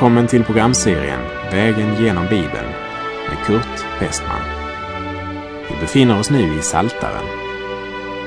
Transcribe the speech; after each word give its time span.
Välkommen 0.00 0.26
till 0.26 0.44
programserien 0.44 1.20
Vägen 1.52 2.04
genom 2.04 2.24
Bibeln 2.24 2.68
med 3.28 3.46
Kurt 3.46 4.00
Westman. 4.00 4.40
Vi 5.68 5.80
befinner 5.80 6.20
oss 6.20 6.30
nu 6.30 6.58
i 6.58 6.62
Saltaren. 6.62 7.24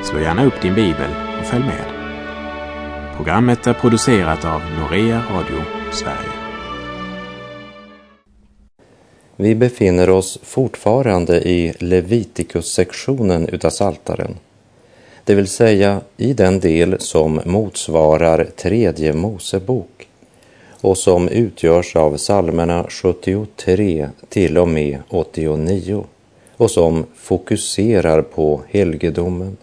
Slå 0.03 0.19
gärna 0.19 0.45
upp 0.45 0.61
din 0.61 0.75
bibel 0.75 1.09
och 1.39 1.45
följ 1.45 1.63
med. 1.63 1.85
Programmet 3.15 3.67
är 3.67 3.73
producerat 3.73 4.45
av 4.45 4.61
Norea 4.79 5.23
Radio 5.31 5.63
Sverige. 5.91 6.31
Vi 9.35 9.55
befinner 9.55 10.09
oss 10.09 10.39
fortfarande 10.43 11.41
i 11.49 11.73
Levitikus-sektionen 11.79 13.47
utav 13.47 13.69
Saltaren. 13.69 14.35
Det 15.23 15.35
vill 15.35 15.47
säga 15.47 16.01
i 16.17 16.33
den 16.33 16.59
del 16.59 16.99
som 16.99 17.41
motsvarar 17.45 18.45
tredje 18.55 19.13
Mosebok 19.13 20.07
och 20.83 20.97
som 20.97 21.27
utgörs 21.27 21.95
av 21.95 22.17
psalmerna 22.17 22.85
73 22.89 24.09
till 24.29 24.57
och 24.57 24.67
med 24.67 24.97
89 25.09 26.03
och 26.57 26.71
som 26.71 27.05
fokuserar 27.15 28.21
på 28.21 28.61
helgedomen. 28.67 29.57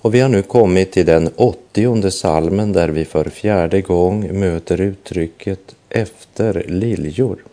Och 0.00 0.14
vi 0.14 0.20
har 0.20 0.28
nu 0.28 0.42
kommit 0.42 0.92
till 0.92 1.06
den 1.06 1.30
åttionde 1.36 2.10
salmen 2.10 2.72
där 2.72 2.88
vi 2.88 3.04
för 3.04 3.24
fjärde 3.24 3.80
gång 3.80 4.40
möter 4.40 4.80
uttrycket 4.80 5.74
efter 5.88 6.64
liljor. 6.68 7.44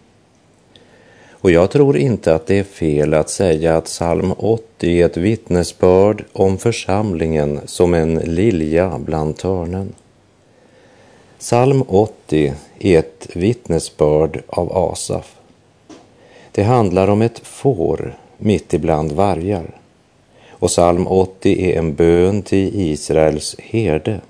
Och 1.31 1.52
jag 1.52 1.72
tror 1.72 1.98
inte 1.98 2.36
att 2.36 2.48
det 2.48 2.59
är 2.59 2.64
fel 2.64 3.14
att 3.14 3.30
säga 3.30 3.77
att 3.77 3.86
psalm 3.86 4.33
80 4.38 5.02
är 5.02 5.05
ett 5.05 5.17
vittnesbörd 5.17 6.23
om 6.33 6.58
församlingen 6.58 7.59
som 7.66 7.94
en 7.94 8.16
lilja 8.16 9.00
bland 9.05 9.38
törnen. 9.38 9.94
Psalm 11.44 11.83
80 11.88 12.53
är 12.80 12.99
ett 12.99 13.27
vittnesbörd 13.33 14.44
av 14.47 14.77
Asaf. 14.77 15.36
Det 16.52 16.63
handlar 16.63 17.08
om 17.08 17.22
ett 17.22 17.39
får 17.39 18.17
mitt 18.38 18.73
ibland 18.73 19.11
vargar. 19.11 19.77
Och 20.49 20.69
psalm 20.69 21.08
80 21.08 21.71
är 21.71 21.80
en 21.80 21.95
bön 21.95 22.41
till 22.41 22.81
Israels 22.81 23.55
herde. 23.59 24.21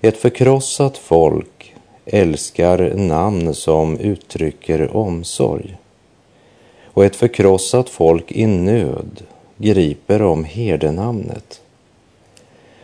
Ett 0.00 0.16
förkrossat 0.16 0.98
folk 0.98 1.74
älskar 2.06 2.92
namn 2.96 3.54
som 3.54 3.98
uttrycker 3.98 4.96
omsorg. 4.96 5.76
Och 6.84 7.04
ett 7.04 7.16
förkrossat 7.16 7.88
folk 7.88 8.32
i 8.32 8.46
nöd 8.46 9.22
griper 9.56 10.22
om 10.22 10.44
herdenamnet. 10.44 11.60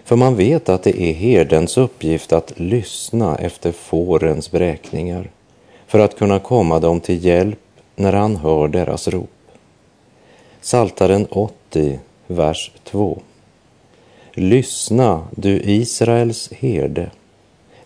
För 0.06 0.16
man 0.16 0.36
vet 0.36 0.68
att 0.68 0.82
det 0.82 1.02
är 1.02 1.12
herdens 1.12 1.78
uppgift 1.78 2.32
att 2.32 2.52
lyssna 2.56 3.36
efter 3.36 3.72
fårens 3.72 4.50
bräkningar 4.50 5.30
för 5.86 5.98
att 5.98 6.18
kunna 6.18 6.38
komma 6.38 6.80
dem 6.80 7.00
till 7.00 7.24
hjälp 7.24 7.58
när 7.96 8.12
han 8.12 8.36
hör 8.36 8.68
deras 8.68 9.08
rop. 9.08 9.30
Saltaren 10.60 11.26
80, 11.30 11.98
vers 12.26 12.72
2. 12.84 13.22
Lyssna, 14.32 15.28
du 15.30 15.60
Israels 15.64 16.52
herde, 16.52 17.10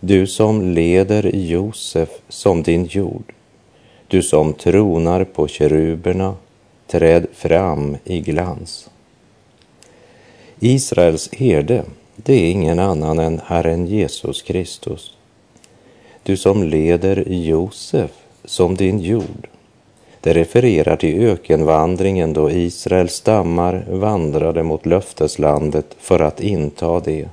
du 0.01 0.27
som 0.27 0.63
leder 0.63 1.37
Josef 1.37 2.09
som 2.29 2.63
din 2.63 2.85
jord, 2.85 3.33
du 4.09 4.23
som 4.23 4.53
tronar 4.53 5.25
på 5.25 5.49
keruberna, 5.49 6.35
träd 6.87 7.27
fram 7.33 7.97
i 8.05 8.21
glans. 8.21 8.91
Israels 10.59 11.33
herde 11.33 11.85
det 12.25 12.33
är 12.33 12.51
ingen 12.51 12.79
annan 12.79 13.19
än 13.19 13.41
Herren 13.47 13.87
Jesus 13.87 14.43
Kristus. 14.43 15.17
Du 16.23 16.37
som 16.37 16.63
leder 16.63 17.25
Josef 17.27 18.11
som 18.45 18.75
din 18.75 18.99
jord. 19.01 19.49
Det 20.21 20.35
refererar 20.35 20.97
till 20.97 21.23
ökenvandringen 21.23 22.33
då 22.33 22.51
Israels 22.51 23.15
stammar 23.15 23.85
vandrade 23.89 24.63
mot 24.63 24.87
löfteslandet 24.87 25.97
för 25.99 26.21
att 26.21 26.41
inta 26.41 27.01
det. 27.01 27.29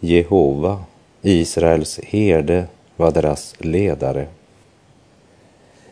Jehova, 0.00 0.84
Israels 1.22 2.00
herde, 2.04 2.64
var 2.96 3.10
deras 3.10 3.54
ledare. 3.58 4.26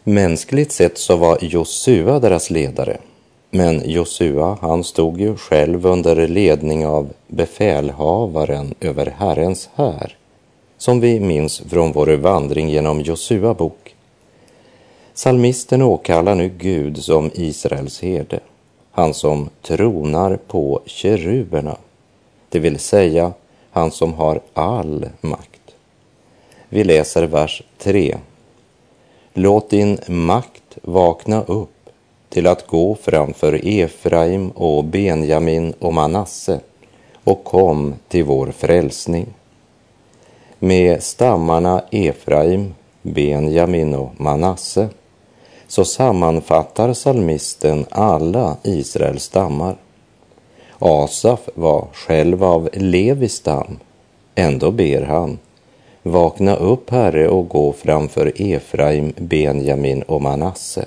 Mänskligt 0.04 0.72
sett 0.72 0.98
så 0.98 1.16
var 1.16 1.38
Josua 1.40 2.20
deras 2.20 2.50
ledare 2.50 2.98
men 3.50 3.90
Josua, 3.90 4.58
han 4.60 4.84
stod 4.84 5.20
ju 5.20 5.36
själv 5.36 5.86
under 5.86 6.28
ledning 6.28 6.86
av 6.86 7.12
befälhavaren 7.26 8.74
över 8.80 9.14
Herrens 9.18 9.68
här, 9.74 10.16
som 10.78 11.00
vi 11.00 11.20
minns 11.20 11.58
från 11.58 11.92
vår 11.92 12.16
vandring 12.16 12.68
genom 12.68 13.00
Josua 13.00 13.54
bok. 13.54 13.94
Salmisten 15.14 15.82
åkallar 15.82 16.34
nu 16.34 16.48
Gud 16.58 17.04
som 17.04 17.30
Israels 17.34 18.02
herde, 18.02 18.40
han 18.90 19.14
som 19.14 19.50
tronar 19.62 20.36
på 20.36 20.80
keruberna, 20.86 21.76
det 22.48 22.58
vill 22.58 22.78
säga 22.78 23.32
han 23.70 23.90
som 23.90 24.14
har 24.14 24.40
all 24.54 25.08
makt. 25.20 25.60
Vi 26.68 26.84
läser 26.84 27.26
vers 27.26 27.62
3. 27.78 28.16
Låt 29.34 29.70
din 29.70 29.98
makt 30.06 30.78
vakna 30.82 31.42
upp 31.42 31.75
till 32.28 32.46
att 32.46 32.66
gå 32.66 32.94
framför 33.02 33.60
Efraim 33.64 34.50
och 34.50 34.84
Benjamin 34.84 35.74
och 35.78 35.94
Manasse 35.94 36.60
och 37.24 37.44
kom 37.44 37.94
till 38.08 38.24
vår 38.24 38.46
frälsning. 38.46 39.26
Med 40.58 41.02
stammarna 41.02 41.82
Efraim, 41.90 42.74
Benjamin 43.02 43.94
och 43.94 44.20
Manasse 44.20 44.88
så 45.66 45.84
sammanfattar 45.84 46.92
salmisten 46.92 47.86
alla 47.90 48.56
Israels 48.62 49.22
stammar. 49.22 49.76
Asaf 50.78 51.48
var 51.54 51.86
själv 51.92 52.44
av 52.44 52.68
Levis 52.72 53.34
stam. 53.34 53.78
Ändå 54.34 54.70
ber 54.70 55.02
han, 55.02 55.38
vakna 56.02 56.56
upp, 56.56 56.90
Herre, 56.90 57.28
och 57.28 57.48
gå 57.48 57.72
framför 57.72 58.32
Efraim, 58.36 59.12
Benjamin 59.16 60.02
och 60.02 60.22
Manasse 60.22 60.84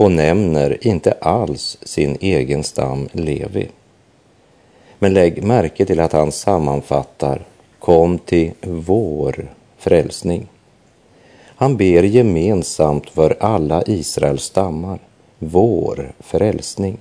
och 0.00 0.12
nämner 0.12 0.86
inte 0.86 1.12
alls 1.12 1.78
sin 1.82 2.16
egen 2.20 2.64
stam 2.64 3.08
Levi. 3.12 3.68
Men 4.98 5.14
lägg 5.14 5.42
märke 5.42 5.84
till 5.86 6.00
att 6.00 6.12
han 6.12 6.32
sammanfattar 6.32 7.42
kom 7.78 8.18
till 8.18 8.52
vår 8.62 9.48
frälsning. 9.78 10.48
Han 11.44 11.76
ber 11.76 12.02
gemensamt 12.02 13.10
för 13.10 13.36
alla 13.40 13.82
Israels 13.86 14.42
stammar, 14.42 14.98
vår 15.38 16.12
frälsning. 16.20 16.98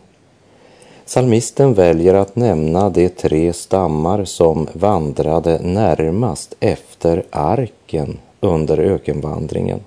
Salmisten 1.06 1.74
väljer 1.74 2.14
att 2.14 2.36
nämna 2.36 2.90
de 2.90 3.10
tre 3.10 3.54
stammar 3.54 4.26
som 4.26 4.68
vandrade 4.74 5.60
närmast 5.64 6.56
efter 6.60 7.24
arken 7.32 8.18
under 8.40 8.78
ökenvandringen 8.78 9.80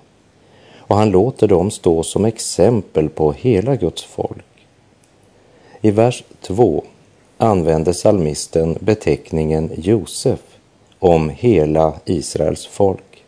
och 0.87 0.95
han 0.95 1.11
låter 1.11 1.47
dem 1.47 1.71
stå 1.71 2.03
som 2.03 2.25
exempel 2.25 3.09
på 3.09 3.31
hela 3.31 3.75
Guds 3.75 4.03
folk. 4.03 4.45
I 5.81 5.91
vers 5.91 6.23
2 6.41 6.83
använder 7.37 7.93
salmisten 7.93 8.77
beteckningen 8.79 9.71
Josef 9.77 10.39
om 10.99 11.29
hela 11.29 11.93
Israels 12.05 12.65
folk. 12.65 13.23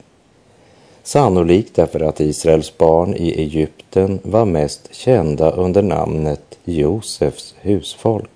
Sannolikt 1.04 1.76
därför 1.76 2.00
att 2.00 2.20
Israels 2.20 2.78
barn 2.78 3.14
i 3.14 3.42
Egypten 3.42 4.20
var 4.24 4.46
mest 4.46 4.96
kända 4.96 5.52
under 5.52 5.82
namnet 5.82 6.58
Josefs 6.64 7.56
husfolk. 7.62 8.30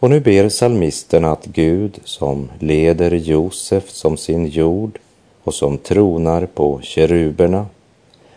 Och 0.00 0.10
nu 0.10 0.20
ber 0.20 0.48
salmisten 0.48 1.24
att 1.24 1.46
Gud, 1.46 1.98
som 2.04 2.50
leder 2.58 3.10
Josef 3.10 3.90
som 3.90 4.16
sin 4.16 4.46
jord, 4.46 4.98
och 5.44 5.54
som 5.54 5.78
tronar 5.78 6.46
på 6.46 6.80
keruberna, 6.82 7.66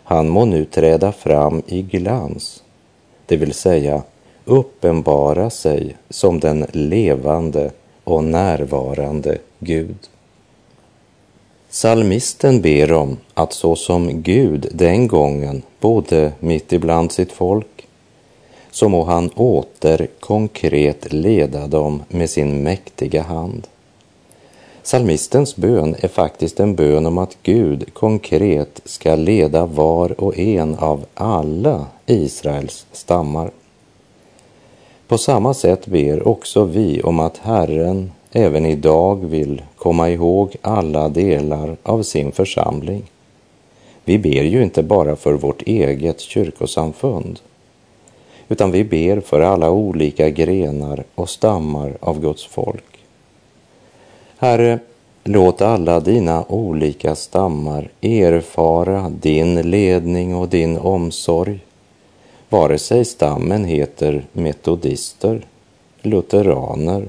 han 0.04 0.30
må 0.30 0.46
nu 0.46 0.66
träda 0.66 1.12
fram 1.12 1.62
i 1.68 1.82
glans, 1.82 2.64
det 3.26 3.38
vill 3.38 3.54
säga 3.54 4.04
uppenbara 4.46 5.50
sig 5.50 5.96
som 6.10 6.40
den 6.40 6.66
levande 6.72 7.72
och 8.04 8.24
närvarande 8.24 9.38
Gud. 9.60 9.98
Salmisten 11.70 12.62
ber 12.62 12.92
om 12.92 13.18
att 13.34 13.54
så 13.54 13.76
som 13.76 14.22
Gud 14.22 14.68
den 14.72 15.08
gången 15.08 15.62
bodde 15.80 16.32
mitt 16.40 16.74
ibland 16.74 17.12
sitt 17.12 17.32
folk, 17.32 17.88
så 18.72 18.90
må 18.90 19.04
han 19.04 19.30
åter 19.30 20.08
konkret 20.20 21.14
leda 21.14 21.68
dem 21.68 22.04
med 22.10 22.30
sin 22.30 22.64
mäktiga 22.64 23.22
hand. 23.22 23.68
Salmistens 24.88 25.56
bön 25.56 25.96
är 26.00 26.08
faktiskt 26.08 26.60
en 26.60 26.76
bön 26.76 27.06
om 27.06 27.18
att 27.18 27.38
Gud 27.44 27.94
konkret 27.94 28.82
ska 28.86 29.16
leda 29.16 29.66
var 29.66 30.22
och 30.22 30.38
en 30.38 30.76
av 30.76 31.06
alla 31.14 31.86
Israels 32.06 32.86
stammar. 32.92 33.52
På 35.08 35.18
samma 35.18 35.54
sätt 35.54 35.88
ber 35.88 36.28
också 36.28 36.64
vi 36.64 37.02
om 37.02 37.20
att 37.20 37.38
Herren 37.38 38.12
även 38.32 38.66
idag 38.66 39.26
vill 39.26 39.62
komma 39.78 40.10
ihåg 40.10 40.56
alla 40.62 41.10
delar 41.10 41.78
av 41.84 42.04
sin 42.04 42.32
församling. 42.32 43.04
Vi 44.06 44.20
ber 44.20 44.44
ju 44.44 44.64
inte 44.64 44.84
bara 44.84 45.16
för 45.16 45.34
vårt 45.34 45.62
eget 45.62 46.20
kyrkosamfund, 46.20 47.40
utan 48.50 48.72
vi 48.72 48.84
ber 48.84 49.20
för 49.20 49.42
alla 49.42 49.72
olika 49.72 50.30
grenar 50.30 51.04
och 51.16 51.30
stammar 51.30 51.98
av 52.00 52.22
Guds 52.22 52.46
folk. 52.46 52.97
Herre, 54.40 54.80
låt 55.24 55.62
alla 55.62 56.00
dina 56.00 56.46
olika 56.48 57.16
stammar 57.16 57.90
erfara 58.02 59.10
din 59.10 59.72
ledning 59.72 60.36
och 60.36 60.50
din 60.50 60.78
omsorg, 60.78 61.60
vare 62.50 62.78
sig 62.78 63.06
stammen 63.06 63.66
heter 63.66 64.26
metodister, 64.32 65.46
lutheraner, 66.02 67.08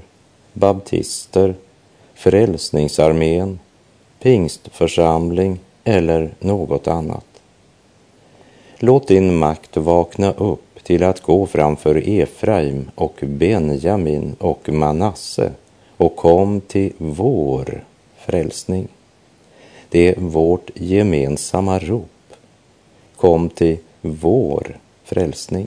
baptister, 0.53 1.55
Frälsningsarmén, 2.15 3.59
pingstförsamling 4.23 5.59
eller 5.85 6.31
något 6.39 6.89
annat. 6.89 7.27
Låt 8.79 9.09
din 9.09 9.37
makt 9.37 9.77
vakna 9.77 10.33
upp 10.33 10.83
till 10.83 11.03
att 11.03 11.23
gå 11.23 11.47
framför 11.47 12.09
Efraim 12.09 12.91
och 12.95 13.15
Benjamin 13.23 14.37
och 14.39 14.69
Manasse 14.69 15.53
och 15.99 16.17
kom 16.17 16.61
till 16.61 16.93
vår 16.99 17.85
frälsning. 18.17 18.89
Det 19.89 20.09
är 20.09 20.21
vårt 20.21 20.71
gemensamma 20.75 21.79
rop. 21.79 22.11
Kom 23.17 23.49
till 23.49 23.79
vår 24.01 24.79
frälsning. 25.05 25.67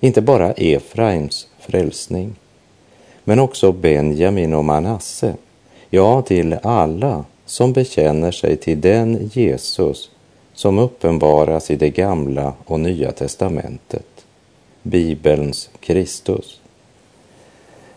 Inte 0.00 0.20
bara 0.20 0.52
Efraims 0.52 1.46
frälsning, 1.58 2.34
men 3.24 3.38
också 3.38 3.72
Benjamin 3.72 4.54
och 4.54 4.64
Manasse, 4.64 5.34
ja, 5.90 6.22
till 6.22 6.56
alla 6.62 7.24
som 7.46 7.72
bekänner 7.72 8.30
sig 8.30 8.56
till 8.56 8.80
den 8.80 9.30
Jesus 9.32 10.10
som 10.54 10.78
uppenbaras 10.78 11.70
i 11.70 11.76
det 11.76 11.90
gamla 11.90 12.54
och 12.64 12.80
nya 12.80 13.12
testamentet, 13.12 14.26
Bibelns 14.82 15.70
Kristus. 15.80 16.57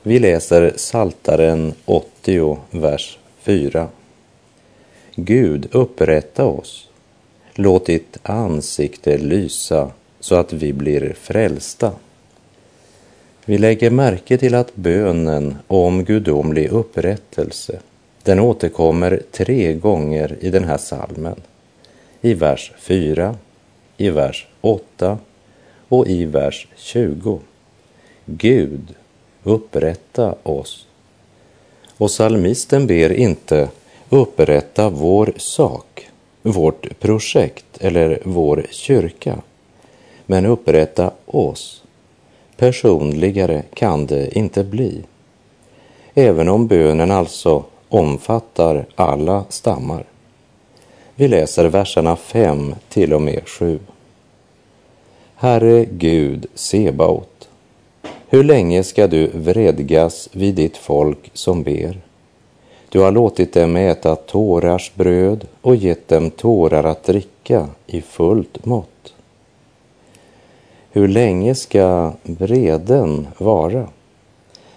Vi 0.04 0.20
läser 0.20 0.74
Saltaren 0.76 1.74
80, 1.86 2.58
vers 2.72 3.20
4. 3.40 3.88
Gud, 5.16 5.68
upprätta 5.72 6.46
oss. 6.46 6.90
Låt 7.56 7.86
ditt 7.86 8.18
ansikte 8.24 9.18
lysa 9.18 9.92
så 10.20 10.36
att 10.36 10.54
vi 10.54 10.74
blir 10.74 11.16
frälsta. 11.20 11.92
Vi 13.46 13.58
lägger 13.58 13.90
märke 13.90 14.38
till 14.38 14.56
att 14.56 14.76
bönen 14.76 15.56
om 15.68 16.04
gudomlig 16.04 16.72
upprättelse, 16.72 17.80
den 18.24 18.40
återkommer 18.40 19.22
tre 19.32 19.74
gånger 19.74 20.38
i 20.40 20.50
den 20.50 20.64
här 20.64 20.78
salmen. 20.78 21.42
I 22.22 22.34
vers 22.34 22.72
4, 22.80 23.36
i 23.98 24.10
vers 24.10 24.48
8 24.62 25.18
och 25.88 26.08
i 26.08 26.26
vers 26.26 26.68
20. 26.76 27.40
Gud, 28.26 28.96
upprätta 29.44 30.36
oss. 30.44 30.88
Och 31.98 32.10
psalmisten 32.10 32.88
ber 32.88 33.12
inte 33.12 33.70
upprätta 34.10 34.90
vår 34.90 35.34
sak, 35.38 36.10
vårt 36.42 37.00
projekt 37.00 37.78
eller 37.80 38.22
vår 38.26 38.66
kyrka, 38.72 39.42
men 40.26 40.46
upprätta 40.46 41.12
oss 41.26 41.82
Personligare 42.62 43.64
kan 43.74 44.06
det 44.06 44.38
inte 44.38 44.64
bli. 44.64 45.04
Även 46.14 46.50
om 46.50 46.68
bönen 46.68 47.12
alltså 47.12 47.64
omfattar 47.90 48.86
alla 48.96 49.46
stammar. 49.50 50.04
Vi 51.16 51.28
läser 51.28 51.66
verserna 51.66 52.16
5 52.16 52.76
till 52.90 53.14
och 53.14 53.22
med 53.22 53.48
7. 53.48 53.80
Herre 55.36 55.86
Gud 55.86 56.46
Sebaot, 56.54 57.31
hur 58.34 58.44
länge 58.44 58.84
ska 58.84 59.08
du 59.08 59.28
vredgas 59.28 60.30
vid 60.32 60.56
ditt 60.56 60.78
folk 60.78 61.32
som 61.34 61.64
ber? 61.64 62.02
Du 62.90 63.00
har 63.00 63.12
låtit 63.12 63.54
dem 63.54 63.76
äta 63.76 64.16
tårars 64.16 64.92
bröd 64.96 65.48
och 65.62 65.76
gett 65.76 66.08
dem 66.08 66.32
tårar 66.32 66.84
att 66.84 67.04
dricka 67.04 67.68
i 67.88 68.02
fullt 68.02 68.66
mått. 68.66 69.14
Hur 70.92 71.08
länge 71.08 71.56
ska 71.56 72.14
vreden 72.24 73.28
vara? 73.38 73.88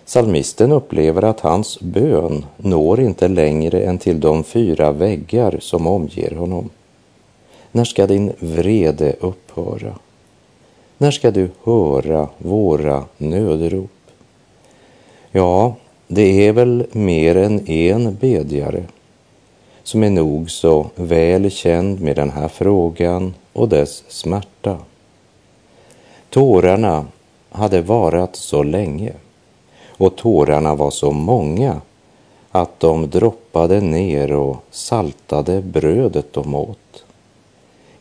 Salmisten 0.05 0.73
upplever 0.73 1.23
att 1.23 1.41
hans 1.41 1.81
bön 1.81 2.45
når 2.57 3.01
inte 3.01 3.29
längre 3.29 3.81
än 3.81 3.99
till 3.99 4.21
de 4.21 4.45
fyra 4.45 4.93
väggar 4.93 5.59
som 5.61 5.87
omger 5.87 6.35
honom. 6.35 6.71
När 7.73 7.85
ska 7.85 8.07
din 8.07 8.33
vrede 8.39 9.17
upphöra? 9.21 9.95
När 11.05 11.11
ska 11.11 11.31
du 11.31 11.51
höra 11.65 12.29
våra 12.39 13.05
nödrop? 13.19 13.91
Ja, 15.31 15.75
det 16.07 16.47
är 16.47 16.53
väl 16.53 16.87
mer 16.93 17.37
än 17.37 17.69
en 17.69 18.15
bedjare 18.15 18.85
som 19.83 20.03
är 20.03 20.11
nog 20.11 20.51
så 20.51 20.87
väl 20.95 21.51
känd 21.51 22.01
med 22.01 22.17
den 22.17 22.31
här 22.31 22.49
frågan 22.49 23.35
och 23.53 23.69
dess 23.69 24.05
smärta. 24.09 24.79
Tårarna 26.31 27.07
hade 27.51 27.83
varat 27.83 28.37
så 28.37 28.63
länge 28.63 29.13
och 29.87 30.17
tårarna 30.17 30.75
var 30.75 30.91
så 30.91 31.11
många 31.11 31.81
att 32.51 32.81
de 32.81 33.11
droppade 33.11 33.81
ner 33.81 34.33
och 34.33 34.57
saltade 34.71 35.61
brödet 35.63 36.33
de 36.33 36.55
åt. 36.55 36.79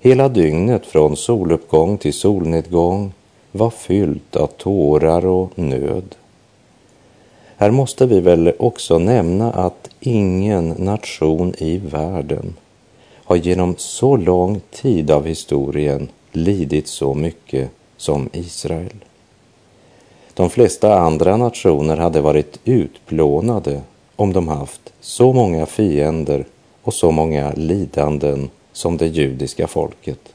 Hela 0.03 0.29
dygnet 0.29 0.85
från 0.85 1.17
soluppgång 1.17 1.97
till 1.97 2.13
solnedgång 2.13 3.13
var 3.51 3.69
fyllt 3.69 4.35
av 4.35 4.47
tårar 4.47 5.25
och 5.25 5.59
nöd. 5.59 6.15
Här 7.57 7.71
måste 7.71 8.05
vi 8.05 8.19
väl 8.19 8.53
också 8.59 8.97
nämna 8.97 9.51
att 9.51 9.89
ingen 9.99 10.69
nation 10.69 11.53
i 11.57 11.77
världen 11.77 12.55
har 13.23 13.35
genom 13.35 13.75
så 13.77 14.17
lång 14.17 14.61
tid 14.71 15.11
av 15.11 15.25
historien 15.25 16.09
lidit 16.31 16.87
så 16.87 17.13
mycket 17.13 17.69
som 17.97 18.29
Israel. 18.33 19.03
De 20.33 20.49
flesta 20.49 20.99
andra 20.99 21.37
nationer 21.37 21.97
hade 21.97 22.21
varit 22.21 22.59
utplånade 22.65 23.81
om 24.15 24.33
de 24.33 24.47
haft 24.47 24.93
så 25.01 25.33
många 25.33 25.65
fiender 25.65 26.45
och 26.81 26.93
så 26.93 27.11
många 27.11 27.53
lidanden 27.55 28.49
som 28.73 28.97
det 28.97 29.07
judiska 29.07 29.67
folket. 29.67 30.33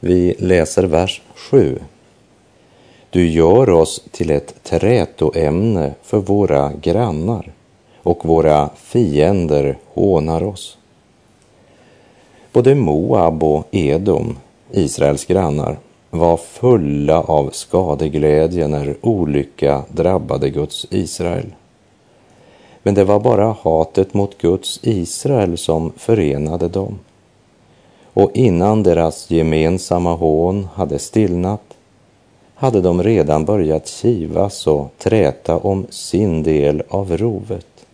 Vi 0.00 0.34
läser 0.38 0.82
vers 0.82 1.22
7. 1.34 1.78
Du 3.10 3.28
gör 3.28 3.70
oss 3.70 4.04
till 4.10 4.30
ett 4.30 4.62
trätoämne 4.62 5.94
för 6.02 6.18
våra 6.18 6.72
grannar 6.72 7.52
och 8.02 8.24
våra 8.24 8.70
fiender 8.76 9.78
hånar 9.86 10.42
oss. 10.42 10.78
Både 12.52 12.74
Moab 12.74 13.42
och 13.42 13.66
Edom 13.70 14.36
Israels 14.70 15.24
grannar, 15.24 15.78
var 16.10 16.36
fulla 16.36 17.20
av 17.20 17.50
skadeglädje 17.50 18.68
när 18.68 18.96
olycka 19.00 19.82
drabbade 19.88 20.50
Guds 20.50 20.86
Israel. 20.90 21.54
Men 22.86 22.94
det 22.94 23.04
var 23.04 23.20
bara 23.20 23.56
hatet 23.62 24.14
mot 24.14 24.38
Guds 24.38 24.80
Israel 24.82 25.58
som 25.58 25.92
förenade 25.96 26.68
dem. 26.68 26.98
Och 28.12 28.30
innan 28.34 28.82
deras 28.82 29.30
gemensamma 29.30 30.14
hån 30.14 30.68
hade 30.74 30.98
stillnat 30.98 31.62
hade 32.54 32.80
de 32.80 33.02
redan 33.02 33.44
börjat 33.44 33.88
kivas 33.88 34.66
och 34.66 34.90
träta 34.98 35.58
om 35.58 35.86
sin 35.90 36.42
del 36.42 36.82
av 36.88 37.16
rovet. 37.16 37.86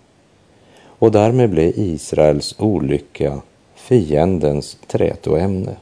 Och 0.85 1.13
därmed 1.13 1.51
blev 1.51 1.73
Israels 1.77 2.55
olycka 2.59 3.41
fiendens 3.75 4.77
trätoämne. 4.87 5.77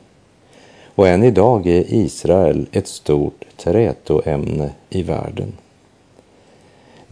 Och 0.95 1.09
än 1.09 1.23
idag 1.25 1.67
är 1.67 1.85
Israel 1.95 2.67
ett 2.73 2.89
stort 2.89 3.45
trätoämne 3.57 4.71
i 4.91 5.03
världen. 5.03 5.53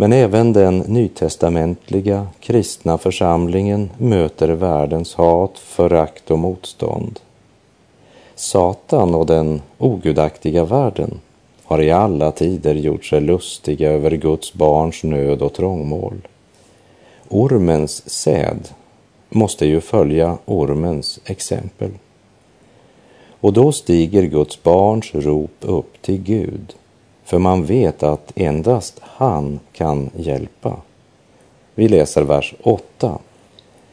Men 0.00 0.12
även 0.12 0.52
den 0.52 0.78
nytestamentliga 0.78 2.26
kristna 2.40 2.99
församlingen 2.99 3.90
möter 3.99 4.49
världens 4.49 5.14
hat, 5.14 5.59
förakt 5.59 6.31
och 6.31 6.38
motstånd. 6.38 7.21
Satan 8.35 9.14
och 9.14 9.26
den 9.26 9.62
ogudaktiga 9.78 10.64
världen 10.64 11.21
har 11.64 11.83
i 11.83 11.90
alla 11.90 12.33
tider 12.33 12.75
gjort 12.75 13.05
sig 13.05 13.21
lustiga 13.21 13.90
över 13.90 14.11
Guds 14.11 14.55
barns 14.55 15.05
nöd 15.05 15.43
och 15.43 15.55
trångmål. 15.55 16.28
Ormens 17.28 18.11
säd 18.11 18.69
måste 19.28 19.67
ju 19.67 19.81
följa 19.81 20.38
ormens 20.45 21.21
exempel. 21.25 21.90
Och 23.40 23.52
då 23.52 23.73
stiger 23.73 24.23
Guds 24.23 24.62
barns 24.62 25.14
rop 25.14 25.57
upp 25.61 26.02
till 26.02 26.23
Gud, 26.23 26.75
för 27.29 27.39
man 27.39 27.65
vet 27.65 28.03
att 28.03 28.33
endast 28.35 29.01
han 29.03 29.61
kan 29.73 30.11
hjälpa. 30.17 30.77
Vi 31.75 31.89
läser 31.89 32.23
vers 32.23 32.55
8. 32.63 33.19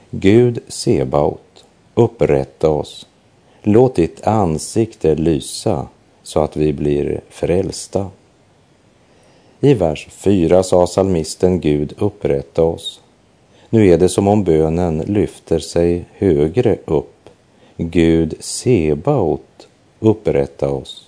Gud 0.10 0.60
Sebaot, 0.68 1.66
upprätta 1.96 2.70
oss. 2.70 3.08
Låt 3.62 3.96
ditt 3.96 4.28
ansikte 4.28 5.16
lysa 5.16 5.88
så 6.24 6.40
att 6.40 6.58
vi 6.58 6.74
blir 6.74 7.22
frälsta. 7.30 8.10
I 9.60 9.74
vers 9.74 10.08
4 10.12 10.64
sa 10.64 10.88
salmisten 10.88 11.60
Gud 11.60 11.94
upprätta 11.98 12.64
oss. 12.64 13.02
Nu 13.70 13.88
är 13.88 13.98
det 13.98 14.10
som 14.10 14.28
om 14.28 14.44
bönen 14.44 14.98
lyfter 14.98 15.60
sig 15.60 16.06
högre 16.12 16.78
upp. 16.86 17.30
Gud 17.78 18.34
Sebaot, 18.40 19.68
upprätta 20.00 20.70
oss. 20.70 21.05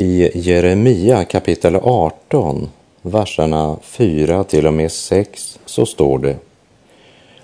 I 0.00 0.30
Jeremia 0.34 1.24
kapitel 1.24 1.76
18, 1.76 2.68
verserna 3.02 3.76
4 3.82 4.44
till 4.44 4.66
och 4.66 4.74
med 4.74 4.92
6 4.92 5.58
så 5.64 5.86
står 5.86 6.18
det 6.18 6.36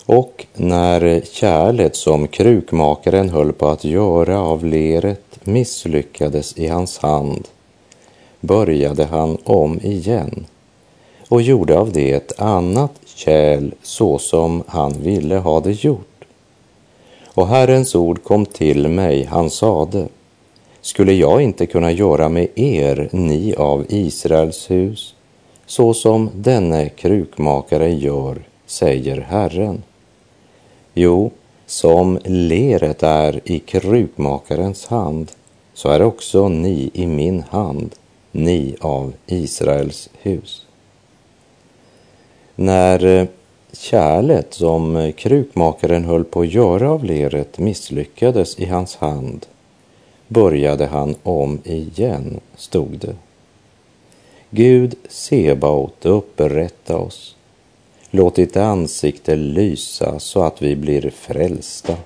och 0.06 0.46
när 0.54 1.20
kärlet 1.32 1.96
som 1.96 2.28
krukmakaren 2.28 3.30
höll 3.30 3.52
på 3.52 3.68
att 3.68 3.84
göra 3.84 4.40
av 4.40 4.64
leret 4.64 5.46
misslyckades 5.46 6.58
i 6.58 6.66
hans 6.66 6.98
hand 6.98 7.48
började 8.40 9.04
han 9.04 9.38
om 9.44 9.80
igen 9.82 10.46
och 11.28 11.42
gjorde 11.42 11.78
av 11.78 11.92
det 11.92 12.12
ett 12.12 12.40
annat 12.40 12.92
kärl 13.04 13.70
så 13.82 14.18
som 14.18 14.62
han 14.66 14.92
ville 14.92 15.36
ha 15.36 15.60
det 15.60 15.84
gjort. 15.84 16.24
Och 17.26 17.48
Herrens 17.48 17.94
ord 17.94 18.24
kom 18.24 18.46
till 18.46 18.88
mig, 18.88 19.24
han 19.24 19.50
sade, 19.50 20.08
skulle 20.84 21.12
jag 21.12 21.42
inte 21.42 21.66
kunna 21.66 21.92
göra 21.92 22.28
med 22.28 22.48
er, 22.54 23.08
ni 23.12 23.54
av 23.54 23.86
Israels 23.88 24.70
hus, 24.70 25.14
så 25.66 25.94
som 25.94 26.30
denne 26.34 26.88
krukmakare 26.88 27.92
gör, 27.92 28.42
säger 28.66 29.20
Herren. 29.20 29.82
Jo, 30.94 31.30
som 31.66 32.18
leret 32.24 33.02
är 33.02 33.40
i 33.44 33.58
krukmakarens 33.58 34.86
hand, 34.86 35.30
så 35.74 35.88
är 35.88 36.02
också 36.02 36.48
ni 36.48 36.90
i 36.94 37.06
min 37.06 37.42
hand, 37.50 37.94
ni 38.32 38.76
av 38.80 39.12
Israels 39.26 40.10
hus. 40.22 40.66
När 42.54 43.04
eh, 43.04 43.26
kärlet 43.72 44.54
som 44.54 45.12
krukmakaren 45.16 46.04
höll 46.04 46.24
på 46.24 46.40
att 46.40 46.52
göra 46.52 46.90
av 46.90 47.04
leret 47.04 47.58
misslyckades 47.58 48.58
i 48.58 48.64
hans 48.64 48.96
hand 48.96 49.46
började 50.28 50.86
han 50.86 51.14
om 51.22 51.58
igen, 51.64 52.40
stod 52.56 52.98
det. 52.98 53.16
Gud 54.50 54.94
Sebaot, 55.08 56.06
upprätta 56.06 56.96
oss. 56.96 57.36
Låt 58.10 58.34
ditt 58.34 58.56
ansikte 58.56 59.36
lysa 59.36 60.18
så 60.18 60.42
att 60.42 60.62
vi 60.62 60.76
blir 60.76 61.10
frälsta. 61.10 61.96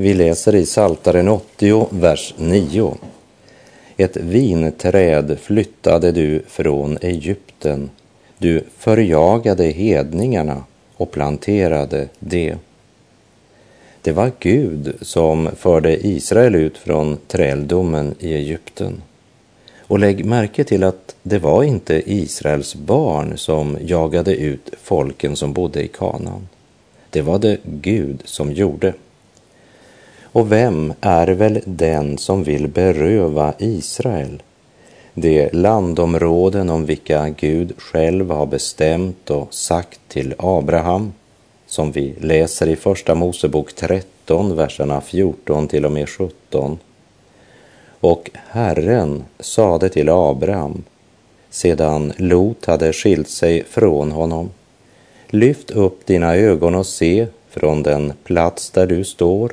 Vi 0.00 0.14
läser 0.14 0.54
i 0.54 0.66
Saltaren 0.66 1.28
80, 1.28 1.86
vers 1.90 2.34
9. 2.38 2.96
Ett 3.96 4.16
vinträd 4.16 5.38
flyttade 5.40 6.12
du 6.12 6.42
från 6.48 6.98
Egypten. 7.00 7.90
Du 8.38 8.64
förjagade 8.78 9.64
hedningarna 9.64 10.64
och 10.96 11.10
planterade 11.10 12.08
det. 12.18 12.56
Det 14.02 14.12
var 14.12 14.32
Gud 14.38 14.94
som 15.00 15.50
förde 15.56 16.06
Israel 16.06 16.54
ut 16.54 16.78
från 16.78 17.18
träldomen 17.26 18.14
i 18.18 18.34
Egypten. 18.34 19.02
Och 19.78 19.98
lägg 19.98 20.24
märke 20.24 20.64
till 20.64 20.84
att 20.84 21.14
det 21.22 21.38
var 21.38 21.62
inte 21.62 22.02
Israels 22.12 22.74
barn 22.74 23.38
som 23.38 23.78
jagade 23.80 24.36
ut 24.36 24.70
folken 24.82 25.36
som 25.36 25.52
bodde 25.52 25.82
i 25.82 25.88
Kanaan. 25.88 26.48
Det 27.10 27.22
var 27.22 27.38
det 27.38 27.58
Gud 27.64 28.22
som 28.24 28.52
gjorde. 28.52 28.94
Och 30.32 30.52
vem 30.52 30.92
är 31.00 31.26
väl 31.26 31.60
den 31.64 32.18
som 32.18 32.44
vill 32.44 32.68
beröva 32.68 33.54
Israel 33.58 34.42
de 35.14 35.48
landområden 35.52 36.70
om 36.70 36.86
vilka 36.86 37.28
Gud 37.28 37.72
själv 37.78 38.30
har 38.30 38.46
bestämt 38.46 39.30
och 39.30 39.54
sagt 39.54 40.00
till 40.08 40.34
Abraham, 40.38 41.12
som 41.66 41.92
vi 41.92 42.14
läser 42.20 42.68
i 42.68 42.76
Första 42.76 43.14
Mosebok 43.14 43.72
13, 43.72 44.56
verserna 44.56 45.00
14 45.00 45.68
till 45.68 45.84
och 45.84 45.92
med 45.92 46.08
17. 46.08 46.78
Och 48.00 48.30
Herren 48.34 49.24
sade 49.40 49.88
till 49.88 50.08
Abraham, 50.08 50.84
sedan 51.50 52.12
Lot 52.16 52.66
hade 52.66 52.92
skilt 52.92 53.28
sig 53.28 53.64
från 53.64 54.12
honom, 54.12 54.50
lyft 55.26 55.70
upp 55.70 56.06
dina 56.06 56.36
ögon 56.36 56.74
och 56.74 56.86
se 56.86 57.26
från 57.50 57.82
den 57.82 58.12
plats 58.24 58.70
där 58.70 58.86
du 58.86 59.04
står 59.04 59.52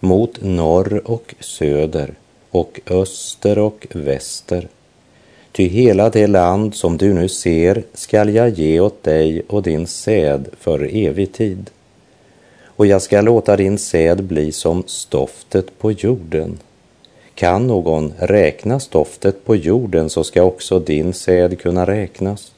mot 0.00 0.42
norr 0.42 1.02
och 1.04 1.34
söder 1.40 2.14
och 2.50 2.80
öster 2.86 3.58
och 3.58 3.86
väster. 3.92 4.68
Ty 5.52 5.68
hela 5.68 6.10
det 6.10 6.26
land 6.26 6.74
som 6.74 6.96
du 6.96 7.14
nu 7.14 7.28
ser 7.28 7.82
skall 7.94 8.34
jag 8.34 8.48
ge 8.48 8.80
åt 8.80 9.02
dig 9.02 9.42
och 9.48 9.62
din 9.62 9.86
säd 9.86 10.48
för 10.60 10.96
evig 10.96 11.32
tid. 11.32 11.70
Och 12.64 12.86
jag 12.86 13.02
skall 13.02 13.24
låta 13.24 13.56
din 13.56 13.78
säd 13.78 14.24
bli 14.24 14.52
som 14.52 14.82
stoftet 14.86 15.78
på 15.78 15.92
jorden. 15.92 16.58
Kan 17.34 17.66
någon 17.66 18.12
räkna 18.18 18.80
stoftet 18.80 19.44
på 19.44 19.56
jorden 19.56 20.10
så 20.10 20.24
ska 20.24 20.42
också 20.42 20.78
din 20.78 21.12
säd 21.12 21.58
kunna 21.58 21.86
räknas. 21.86 22.52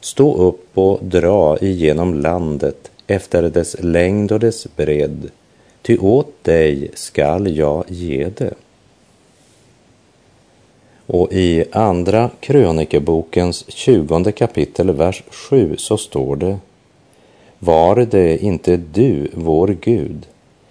Stå 0.00 0.36
upp 0.36 0.78
och 0.78 1.04
dra 1.04 1.58
igenom 1.58 2.14
landet 2.14 2.90
efter 3.06 3.42
dess 3.42 3.76
längd 3.80 4.32
och 4.32 4.40
dess 4.40 4.66
bredd 4.76 5.30
ty 5.88 5.98
åt 5.98 6.44
dig 6.44 6.90
skall 6.94 7.56
jag 7.56 7.84
ge 7.88 8.28
det. 8.36 8.54
Och 11.06 11.32
i 11.32 11.64
Andra 11.72 12.30
krönikebokens 12.40 13.70
tjugonde 13.70 14.32
kapitel, 14.32 14.90
vers 14.90 15.22
7, 15.30 15.76
så 15.76 15.96
står 15.96 16.36
det 16.36 16.58
Var 17.58 17.96
det 17.96 18.38
inte 18.38 18.76
du, 18.76 19.30
vår 19.34 19.76
Gud, 19.80 20.26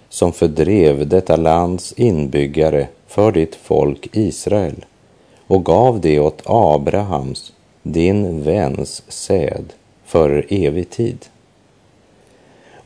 som 0.08 0.32
fördrev 0.32 1.08
detta 1.08 1.36
lands 1.36 1.92
inbyggare 1.92 2.88
för 3.06 3.32
ditt 3.32 3.54
folk 3.54 4.08
Israel 4.12 4.84
och 5.46 5.64
gav 5.64 6.00
det 6.00 6.20
åt 6.20 6.42
Abrahams, 6.44 7.52
din 7.82 8.42
väns 8.42 9.02
säd, 9.08 9.72
för 10.04 10.46
evig 10.48 10.90
tid? 10.90 11.26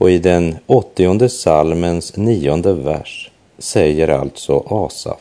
Och 0.02 0.10
i 0.10 0.18
den 0.18 0.56
åttionde 0.66 1.28
salmens 1.28 2.16
nionde 2.16 2.72
vers 2.72 3.30
säger 3.58 4.08
alltså 4.08 4.64
Asaf. 4.66 5.20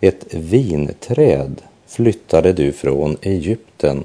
Ett 0.00 0.34
vinträd 0.34 1.62
flyttade 1.86 2.52
du 2.52 2.72
från 2.72 3.16
Egypten. 3.22 4.04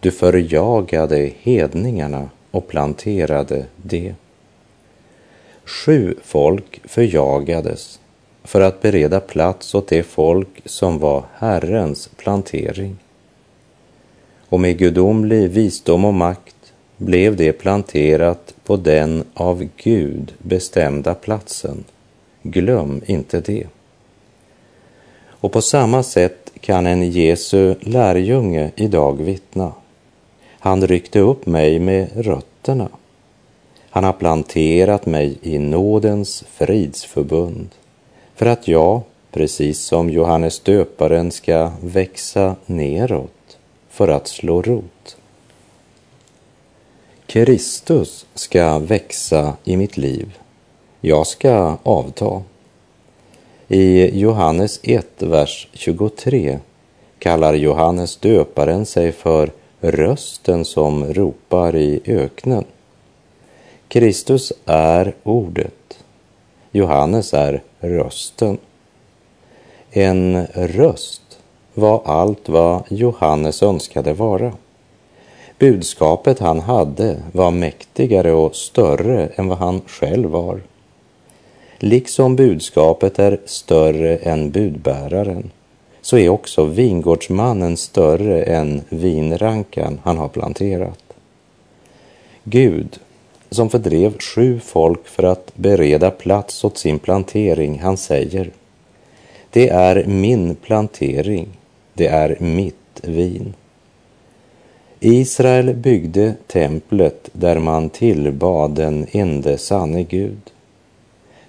Du 0.00 0.10
förjagade 0.10 1.30
hedningarna 1.42 2.28
och 2.50 2.68
planterade 2.68 3.66
det. 3.76 4.14
Sju 5.64 6.14
folk 6.22 6.80
förjagades 6.84 8.00
för 8.42 8.60
att 8.60 8.82
bereda 8.82 9.20
plats 9.20 9.74
åt 9.74 9.88
det 9.88 10.02
folk 10.02 10.62
som 10.64 10.98
var 10.98 11.24
Herrens 11.34 12.10
plantering. 12.16 12.96
Och 14.48 14.60
med 14.60 14.78
gudomlig 14.78 15.50
visdom 15.50 16.04
och 16.04 16.14
makt 16.14 16.53
blev 16.96 17.36
det 17.36 17.52
planterat 17.52 18.54
på 18.64 18.76
den 18.76 19.24
av 19.34 19.68
Gud 19.76 20.34
bestämda 20.38 21.14
platsen. 21.14 21.84
Glöm 22.42 23.00
inte 23.06 23.40
det. 23.40 23.66
Och 25.26 25.52
på 25.52 25.62
samma 25.62 26.02
sätt 26.02 26.52
kan 26.60 26.86
en 26.86 27.10
Jesu 27.10 27.74
lärjunge 27.80 28.70
idag 28.76 29.22
vittna. 29.22 29.72
Han 30.58 30.86
ryckte 30.86 31.20
upp 31.20 31.46
mig 31.46 31.78
med 31.78 32.08
rötterna. 32.14 32.88
Han 33.90 34.04
har 34.04 34.12
planterat 34.12 35.06
mig 35.06 35.38
i 35.42 35.58
nådens 35.58 36.44
fridsförbund 36.50 37.68
för 38.34 38.46
att 38.46 38.68
jag, 38.68 39.00
precis 39.32 39.80
som 39.80 40.10
Johannes 40.10 40.60
döparen, 40.60 41.30
ska 41.30 41.72
växa 41.80 42.56
neråt 42.66 43.58
för 43.90 44.08
att 44.08 44.28
slå 44.28 44.62
rot. 44.62 45.16
Kristus 47.34 48.26
ska 48.34 48.78
växa 48.78 49.56
i 49.64 49.76
mitt 49.76 49.96
liv. 49.96 50.38
Jag 51.00 51.26
ska 51.26 51.76
avta. 51.82 52.42
I 53.68 54.18
Johannes 54.18 54.80
1, 54.82 55.06
vers 55.18 55.68
23 55.72 56.58
kallar 57.18 57.54
Johannes 57.54 58.16
döparen 58.16 58.86
sig 58.86 59.12
för 59.12 59.50
rösten 59.80 60.64
som 60.64 61.04
ropar 61.04 61.76
i 61.76 62.00
öknen. 62.06 62.64
Kristus 63.88 64.52
är 64.66 65.14
ordet. 65.22 65.98
Johannes 66.70 67.34
är 67.34 67.62
rösten. 67.80 68.58
En 69.90 70.46
röst 70.46 71.38
var 71.74 72.02
allt 72.04 72.48
vad 72.48 72.82
Johannes 72.88 73.62
önskade 73.62 74.12
vara. 74.12 74.52
Budskapet 75.58 76.38
han 76.38 76.60
hade 76.60 77.22
var 77.32 77.50
mäktigare 77.50 78.32
och 78.32 78.56
större 78.56 79.26
än 79.26 79.48
vad 79.48 79.58
han 79.58 79.80
själv 79.86 80.30
var. 80.30 80.60
Liksom 81.78 82.36
budskapet 82.36 83.18
är 83.18 83.40
större 83.44 84.16
än 84.16 84.50
budbäraren 84.50 85.50
så 86.00 86.18
är 86.18 86.28
också 86.28 86.64
vingårdsmannen 86.64 87.76
större 87.76 88.42
än 88.42 88.82
vinrankan 88.88 90.00
han 90.04 90.18
har 90.18 90.28
planterat. 90.28 91.04
Gud, 92.44 92.98
som 93.50 93.70
fördrev 93.70 94.18
sju 94.18 94.60
folk 94.60 95.06
för 95.06 95.22
att 95.22 95.52
bereda 95.54 96.10
plats 96.10 96.64
åt 96.64 96.78
sin 96.78 96.98
plantering, 96.98 97.78
han 97.78 97.96
säger 97.96 98.50
Det 99.50 99.68
är 99.68 100.04
min 100.06 100.54
plantering, 100.54 101.48
det 101.94 102.06
är 102.06 102.36
mitt 102.40 103.00
vin. 103.02 103.54
Israel 105.06 105.74
byggde 105.74 106.34
templet 106.46 107.30
där 107.32 107.58
man 107.58 107.90
tillbad 107.90 108.70
den 108.70 109.06
ende 109.12 109.58
sanne 109.58 110.02
Gud. 110.02 110.40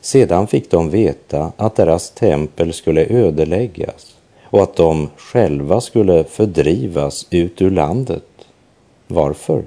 Sedan 0.01 0.47
fick 0.47 0.71
de 0.71 0.89
veta 0.89 1.51
att 1.57 1.75
deras 1.75 2.12
tempel 2.12 2.74
skulle 2.74 3.05
ödeläggas 3.09 4.15
och 4.43 4.63
att 4.63 4.75
de 4.75 5.09
själva 5.17 5.81
skulle 5.81 6.24
fördrivas 6.24 7.27
ut 7.29 7.62
ur 7.62 7.71
landet. 7.71 8.24
Varför? 9.07 9.63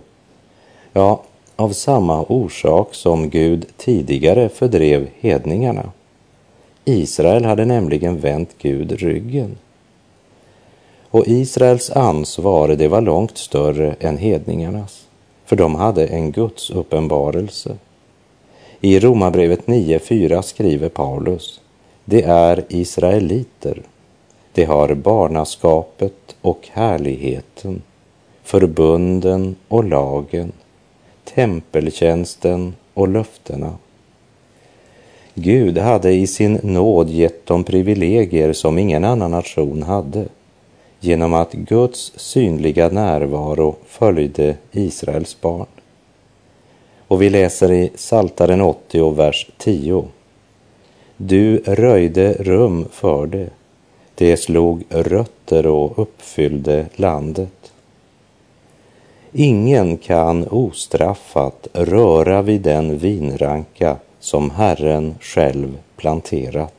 Ja, 0.93 1.23
av 1.57 1.71
samma 1.71 2.23
orsak 2.23 2.95
som 2.95 3.31
Gud 3.31 3.67
tidigare 3.77 4.49
fördrev 4.49 5.09
hedningarna. 5.21 5.93
Israel 6.85 7.45
hade 7.45 7.65
nämligen 7.65 8.21
vänt 8.21 8.51
Gud 8.59 8.93
ryggen. 8.93 9.57
Och 11.11 11.29
Israels 11.29 11.91
ansvar, 11.91 12.69
det 12.69 12.89
var 12.89 13.01
långt 13.01 13.39
större 13.39 13.97
än 14.01 14.19
hedningarnas, 14.19 15.07
för 15.45 15.57
de 15.57 15.75
hade 15.75 16.07
en 16.07 16.33
Guds 16.33 16.71
uppenbarelse. 16.71 17.77
I 18.81 19.01
Romarbrevet 19.01 19.67
9.4 19.67 20.43
skriver 20.43 20.89
Paulus, 20.89 21.61
det 22.05 22.23
är 22.23 22.65
israeliter, 22.69 23.83
de 24.53 24.65
har 24.65 24.95
barnaskapet 24.95 26.37
och 26.41 26.69
härligheten, 26.73 27.83
förbunden 28.43 29.57
och 29.69 29.85
lagen, 29.85 30.53
tempeltjänsten 31.25 32.75
och 32.95 33.09
löftena. 33.09 33.73
Gud 35.35 35.79
hade 35.79 36.13
i 36.13 36.27
sin 36.27 36.61
nåd 36.63 37.11
gett 37.11 37.47
dem 37.47 37.65
privilegier 37.65 38.53
som 38.53 38.79
ingen 38.79 39.05
annan 39.05 39.31
nation 39.31 39.83
hade 39.83 40.29
genom 41.01 41.35
att 41.35 41.53
Guds 41.53 42.13
synliga 42.17 42.89
närvaro 42.89 43.77
följde 43.87 44.57
Israels 44.73 45.41
barn. 45.41 45.67
Och 47.09 47.23
vi 47.23 47.31
läser 47.31 47.73
i 47.73 47.91
Saltaren 47.95 48.61
80, 48.61 49.11
vers 49.11 49.51
10. 49.59 50.05
Du 51.17 51.57
röjde 51.59 52.33
rum 52.33 52.87
för 52.91 53.27
det, 53.27 53.51
det 54.15 54.37
slog 54.37 54.85
rötter 54.89 55.67
och 55.67 55.99
uppfyllde 55.99 56.87
landet. 56.97 57.73
Ingen 59.33 59.97
kan 59.97 60.49
ostraffat 60.49 61.69
röra 61.73 62.43
vid 62.43 62.61
den 62.61 62.99
vinranka 62.99 63.97
som 64.21 64.51
Herren 64.51 65.15
själv 65.21 65.79
planterat. 65.97 66.78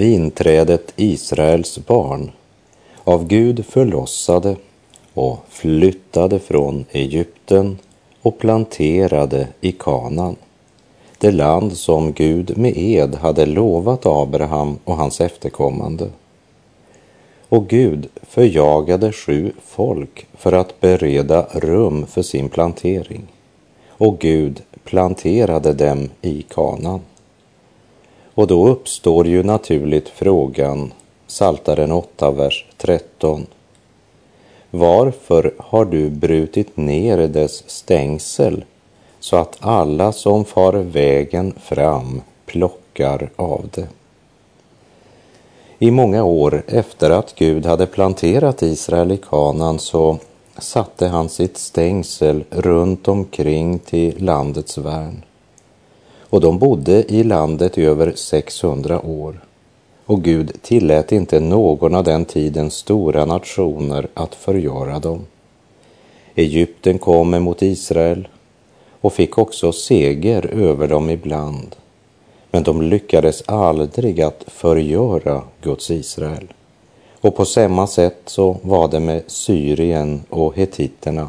Vinträdet 0.00 0.92
Israels 0.96 1.78
barn, 1.86 2.30
av 3.04 3.26
Gud 3.26 3.66
förlossade 3.66 4.56
och 5.14 5.38
flyttade 5.48 6.38
från 6.38 6.84
Egypten 6.90 7.78
och 8.22 8.38
planterade 8.38 9.48
i 9.60 9.72
Kanan, 9.72 10.36
det 11.18 11.30
land 11.30 11.72
som 11.72 12.12
Gud 12.12 12.58
med 12.58 12.72
ed 12.76 13.14
hade 13.14 13.46
lovat 13.46 14.06
Abraham 14.06 14.78
och 14.84 14.96
hans 14.96 15.20
efterkommande. 15.20 16.08
Och 17.48 17.68
Gud 17.68 18.08
förjagade 18.22 19.12
sju 19.12 19.52
folk 19.66 20.26
för 20.34 20.52
att 20.52 20.80
bereda 20.80 21.46
rum 21.52 22.06
för 22.06 22.22
sin 22.22 22.48
plantering. 22.48 23.26
Och 23.88 24.18
Gud 24.18 24.62
planterade 24.84 25.72
dem 25.72 26.08
i 26.22 26.42
Kanan. 26.42 27.00
Och 28.34 28.46
då 28.46 28.68
uppstår 28.68 29.26
ju 29.26 29.42
naturligt 29.42 30.08
frågan, 30.08 30.92
Saltaren 31.26 31.92
8, 31.92 32.30
vers 32.30 32.66
13. 32.76 33.46
Varför 34.70 35.54
har 35.58 35.84
du 35.84 36.10
brutit 36.10 36.76
ner 36.76 37.28
dess 37.28 37.70
stängsel 37.70 38.64
så 39.20 39.36
att 39.36 39.56
alla 39.60 40.12
som 40.12 40.44
far 40.44 40.72
vägen 40.72 41.54
fram 41.60 42.22
plockar 42.46 43.30
av 43.36 43.68
det? 43.74 43.88
I 45.78 45.90
många 45.90 46.24
år 46.24 46.62
efter 46.66 47.10
att 47.10 47.34
Gud 47.34 47.66
hade 47.66 47.86
planterat 47.86 48.62
Israel 48.62 49.12
i 49.12 49.16
kanan 49.16 49.78
så 49.78 50.18
satte 50.58 51.06
han 51.06 51.28
sitt 51.28 51.58
stängsel 51.58 52.44
runt 52.50 53.08
omkring 53.08 53.78
till 53.78 54.24
landets 54.24 54.78
värn 54.78 55.24
och 56.30 56.40
de 56.40 56.58
bodde 56.58 57.12
i 57.12 57.22
landet 57.24 57.78
i 57.78 57.84
över 57.84 58.12
600 58.16 59.00
år. 59.00 59.40
Och 60.06 60.22
Gud 60.22 60.62
tillät 60.62 61.12
inte 61.12 61.40
någon 61.40 61.94
av 61.94 62.04
den 62.04 62.24
tidens 62.24 62.74
stora 62.74 63.24
nationer 63.24 64.08
att 64.14 64.34
förgöra 64.34 64.98
dem. 64.98 65.26
Egypten 66.34 66.98
kom 66.98 67.34
emot 67.34 67.62
Israel 67.62 68.28
och 69.00 69.12
fick 69.12 69.38
också 69.38 69.72
seger 69.72 70.46
över 70.46 70.88
dem 70.88 71.10
ibland. 71.10 71.76
Men 72.50 72.62
de 72.62 72.82
lyckades 72.82 73.42
aldrig 73.46 74.20
att 74.20 74.44
förgöra 74.46 75.42
Guds 75.62 75.90
Israel. 75.90 76.52
Och 77.20 77.36
på 77.36 77.44
samma 77.44 77.86
sätt 77.86 78.22
så 78.26 78.56
var 78.62 78.88
det 78.88 79.00
med 79.00 79.22
Syrien 79.26 80.22
och 80.28 80.56
hetiterna 80.56 81.28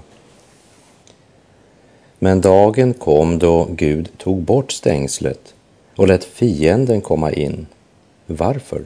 men 2.24 2.42
dagen 2.42 2.94
kom 2.94 3.40
då 3.40 3.68
Gud 3.72 4.10
tog 4.18 4.42
bort 4.42 4.72
stängslet 4.72 5.54
och 5.96 6.08
lät 6.08 6.24
fienden 6.24 7.02
komma 7.02 7.32
in. 7.32 7.68
Varför? 8.26 8.86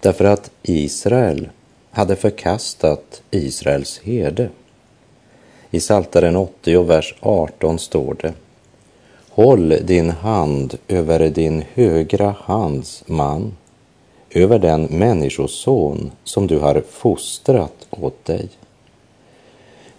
Därför 0.00 0.24
att 0.24 0.50
Israel 0.62 1.48
hade 1.90 2.16
förkastat 2.16 3.22
Israels 3.30 4.00
herde. 4.04 4.48
I 5.70 5.80
Saltaren 5.80 6.36
80 6.36 6.82
vers 6.82 7.14
18 7.20 7.78
står 7.78 8.16
det 8.22 8.32
Håll 9.30 9.74
din 9.82 10.10
hand 10.10 10.78
över 10.88 11.28
din 11.28 11.64
högra 11.74 12.34
hands 12.38 13.02
man, 13.06 13.56
över 14.30 14.58
den 14.58 14.82
människoson 14.84 16.10
som 16.24 16.46
du 16.46 16.58
har 16.58 16.82
fostrat 16.90 17.86
åt 17.90 18.24
dig. 18.24 18.48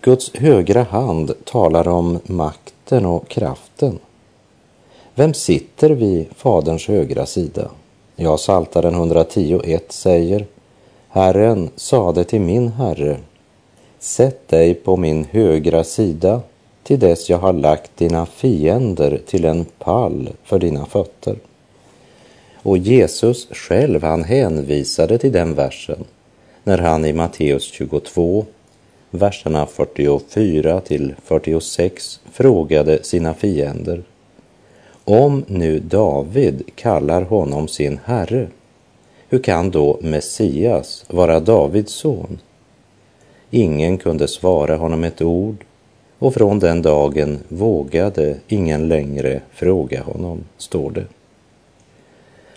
Guds 0.04 0.36
högra 0.36 0.84
hand 0.84 1.34
talar 1.44 1.88
om 1.88 2.20
makten 2.26 3.06
och 3.06 3.28
kraften. 3.28 4.00
Vem 5.16 5.34
sitter 5.34 5.90
vid 5.90 6.28
Faderns 6.36 6.88
högra 6.88 7.26
sida? 7.26 7.72
Ja, 8.16 8.38
Saltaren 8.38 8.96
110.1 8.96 9.80
säger 9.90 10.46
Herren 11.10 11.70
sade 11.76 12.24
till 12.24 12.42
min 12.42 12.68
herre, 12.68 13.18
sätt 14.00 14.48
dig 14.48 14.74
på 14.74 14.98
min 14.98 15.26
högra 15.32 15.84
sida 15.84 16.42
till 16.84 17.00
dess 17.00 17.30
jag 17.30 17.38
har 17.38 17.54
lagt 17.54 17.98
dina 17.98 18.26
fiender 18.26 19.22
till 19.28 19.46
en 19.46 19.66
pall 19.80 20.30
för 20.44 20.60
dina 20.60 20.86
fötter. 20.86 21.36
Och 22.56 22.78
Jesus 22.78 23.48
själv, 23.52 24.04
han 24.04 24.24
hänvisade 24.24 25.18
till 25.18 25.32
den 25.32 25.56
versen 25.56 26.04
när 26.64 26.78
han 26.78 27.06
i 27.06 27.14
Matteus 27.14 27.64
22, 27.64 28.46
verserna 29.12 29.66
44 29.66 30.82
till 30.82 31.16
46 31.24 32.20
frågade 32.32 33.04
sina 33.04 33.34
fiender. 33.34 34.04
Om 35.04 35.46
nu 35.48 35.80
David 35.80 36.64
kallar 36.76 37.22
honom 37.22 37.68
sin 37.68 38.00
herre, 38.04 38.48
hur 39.30 39.40
kan 39.40 39.72
då 39.72 40.00
Messias 40.02 41.06
vara 41.08 41.40
Davids 41.40 41.94
son? 41.94 42.40
Ingen 43.50 43.98
kunde 43.98 44.28
svara 44.28 44.76
honom 44.76 45.04
ett 45.04 45.22
ord 45.22 45.66
och 46.20 46.34
från 46.34 46.60
den 46.60 46.82
dagen 46.82 47.40
vågade 47.48 48.36
ingen 48.48 48.88
längre 48.88 49.42
fråga 49.52 50.04
honom, 50.04 50.44
står 50.58 50.92
det. 50.92 51.06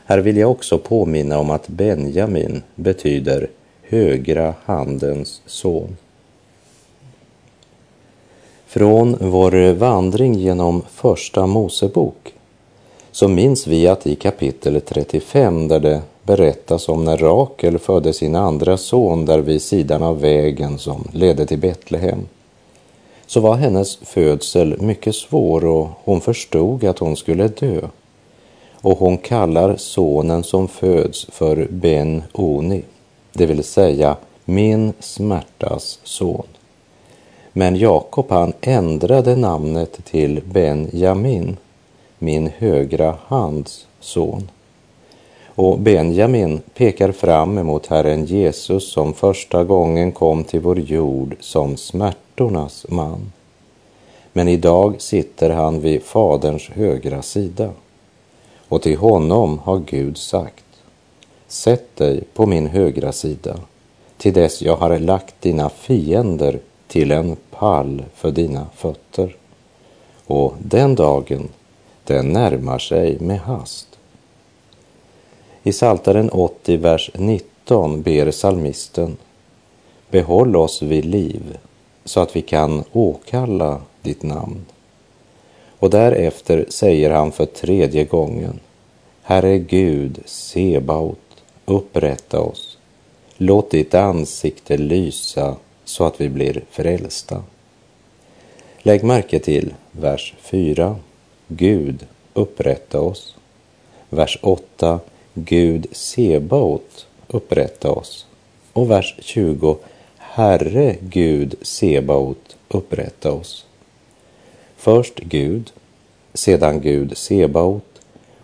Här 0.04 0.18
vill 0.18 0.36
jag 0.36 0.50
också 0.50 0.78
påminna 0.78 1.38
om 1.38 1.50
att 1.50 1.68
Benjamin 1.68 2.62
betyder 2.74 3.50
högra 3.82 4.54
handens 4.64 5.42
son. 5.46 5.96
Från 8.74 9.16
vår 9.20 9.72
vandring 9.72 10.34
genom 10.34 10.82
Första 10.90 11.46
Mosebok 11.46 12.34
så 13.12 13.28
minns 13.28 13.66
vi 13.66 13.88
att 13.88 14.06
i 14.06 14.14
kapitel 14.14 14.80
35 14.80 15.68
där 15.68 15.80
det 15.80 16.02
berättas 16.22 16.88
om 16.88 17.04
när 17.04 17.16
Rakel 17.16 17.78
födde 17.78 18.12
sin 18.12 18.34
andra 18.34 18.76
son 18.76 19.24
där 19.24 19.38
vid 19.38 19.62
sidan 19.62 20.02
av 20.02 20.20
vägen 20.20 20.78
som 20.78 21.08
ledde 21.12 21.46
till 21.46 21.58
Betlehem 21.58 22.18
så 23.26 23.40
var 23.40 23.54
hennes 23.54 23.96
födsel 23.96 24.80
mycket 24.80 25.14
svår 25.14 25.64
och 25.64 25.88
hon 26.04 26.20
förstod 26.20 26.84
att 26.84 26.98
hon 26.98 27.16
skulle 27.16 27.48
dö. 27.48 27.80
Och 28.72 28.98
hon 28.98 29.18
kallar 29.18 29.76
sonen 29.76 30.44
som 30.44 30.68
föds 30.68 31.26
för 31.32 31.68
Ben-Oni, 31.70 32.82
det 33.32 33.46
vill 33.46 33.64
säga 33.64 34.16
min 34.44 34.92
smärtas 35.00 35.98
son. 36.04 36.46
Men 37.56 37.76
Jakob 37.76 38.26
han 38.28 38.52
ändrade 38.60 39.36
namnet 39.36 40.04
till 40.04 40.42
Benjamin, 40.44 41.56
min 42.18 42.50
högra 42.58 43.16
hands 43.26 43.86
son. 44.00 44.50
Och 45.46 45.78
Benjamin 45.78 46.60
pekar 46.74 47.12
fram 47.12 47.58
emot 47.58 47.86
Herren 47.86 48.24
Jesus 48.24 48.92
som 48.92 49.14
första 49.14 49.64
gången 49.64 50.12
kom 50.12 50.44
till 50.44 50.60
vår 50.60 50.78
jord 50.80 51.36
som 51.40 51.76
smärtornas 51.76 52.86
man. 52.88 53.32
Men 54.32 54.48
idag 54.48 54.94
sitter 54.98 55.50
han 55.50 55.80
vid 55.80 56.02
Faderns 56.02 56.68
högra 56.68 57.22
sida. 57.22 57.70
Och 58.68 58.82
till 58.82 58.96
honom 58.96 59.58
har 59.58 59.78
Gud 59.78 60.18
sagt, 60.18 60.64
sätt 61.48 61.96
dig 61.96 62.24
på 62.34 62.46
min 62.46 62.66
högra 62.66 63.12
sida 63.12 63.56
till 64.16 64.32
dess 64.32 64.62
jag 64.62 64.76
har 64.76 64.98
lagt 64.98 65.34
dina 65.40 65.68
fiender 65.68 66.60
till 66.94 67.12
en 67.12 67.36
pall 67.50 68.04
för 68.14 68.30
dina 68.30 68.66
fötter. 68.74 69.36
Och 70.26 70.54
den 70.58 70.94
dagen, 70.94 71.48
den 72.04 72.28
närmar 72.28 72.78
sig 72.78 73.18
med 73.20 73.40
hast. 73.40 73.98
I 75.62 75.72
Saltaren 75.72 76.30
80, 76.30 76.76
vers 76.76 77.10
19 77.14 78.02
ber 78.02 78.30
salmisten 78.30 79.16
Behåll 80.10 80.56
oss 80.56 80.82
vid 80.82 81.04
liv 81.04 81.58
så 82.04 82.20
att 82.20 82.36
vi 82.36 82.42
kan 82.42 82.84
åkalla 82.92 83.80
ditt 84.02 84.22
namn. 84.22 84.64
Och 85.78 85.90
därefter 85.90 86.66
säger 86.68 87.10
han 87.10 87.32
för 87.32 87.46
tredje 87.46 88.04
gången 88.04 88.60
Herre 89.22 89.58
Gud, 89.58 90.22
Sebaot, 90.24 91.42
upprätta 91.64 92.40
oss. 92.40 92.78
Låt 93.36 93.70
ditt 93.70 93.94
ansikte 93.94 94.76
lysa 94.76 95.56
så 95.84 96.04
att 96.04 96.20
vi 96.20 96.28
blir 96.28 96.62
frälsta. 96.70 97.42
Lägg 98.78 99.04
märke 99.04 99.38
till 99.38 99.74
vers 99.92 100.34
4. 100.40 100.96
Gud, 101.48 102.06
upprätta 102.34 103.00
oss. 103.00 103.36
Vers 104.10 104.38
8. 104.42 105.00
Gud 105.34 105.86
Sebaot, 105.92 107.06
upprätta 107.28 107.90
oss. 107.90 108.26
Och 108.72 108.90
vers 108.90 109.16
20. 109.18 109.76
Herre 110.16 110.96
Gud 111.00 111.54
Sebaot, 111.62 112.56
upprätta 112.68 113.32
oss. 113.32 113.66
Först 114.76 115.20
Gud, 115.20 115.72
sedan 116.34 116.80
Gud 116.80 117.16
Sebaot 117.16 118.00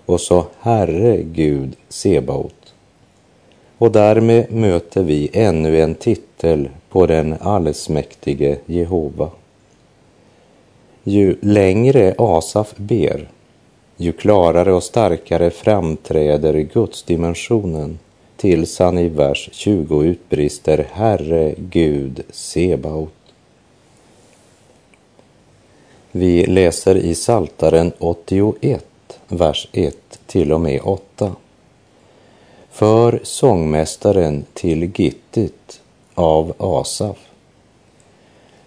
och 0.07 0.20
så 0.20 0.46
Herre 0.61 1.22
Gud 1.22 1.76
Sebaot. 1.88 2.74
Och 3.79 3.92
därmed 3.92 4.53
möter 4.53 5.03
vi 5.03 5.31
ännu 5.33 5.81
en 5.81 5.94
titel 5.94 6.68
på 6.90 7.07
den 7.07 7.35
allsmäktige 7.40 8.59
Jehova. 8.66 9.31
Ju 11.05 11.37
längre 11.40 12.14
Asaf 12.18 12.74
ber, 12.76 13.29
ju 13.96 14.12
klarare 14.12 14.72
och 14.72 14.83
starkare 14.83 15.50
framträder 15.50 16.55
gudsdimensionen 16.55 17.98
tills 18.37 18.79
han 18.79 18.98
i 18.98 19.09
vers 19.09 19.48
20 19.53 20.03
utbrister 20.03 20.87
Herre 20.92 21.55
Gud 21.59 22.22
Sebaot. 22.31 23.12
Vi 26.12 26.46
läser 26.46 26.96
i 26.96 27.14
Saltaren 27.14 27.92
81, 27.98 28.87
vers 29.29 29.68
1 29.72 29.96
till 30.26 30.53
och 30.53 30.61
med 30.61 30.81
8. 30.85 31.33
För 32.70 33.20
sångmästaren 33.22 34.44
till 34.55 34.92
Gittit 34.94 35.80
av 36.21 36.53
Asaf. 36.59 37.17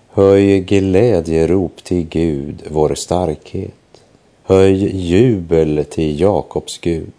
Höj 0.10 0.60
glädjerop 0.60 1.84
till 1.84 2.08
Gud, 2.08 2.64
vår 2.72 2.96
starkhet. 2.96 4.04
Höj 4.44 4.98
jubel 4.98 5.86
till 5.90 6.20
Jakobs 6.20 6.78
Gud. 6.78 7.14